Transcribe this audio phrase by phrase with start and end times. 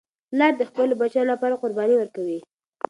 [0.29, 2.39] پلار د خپلو بچیانو لپاره قرباني ورکوي.